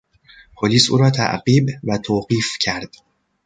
[0.57, 2.95] پلیس او را تعقیب و توقیف کرد.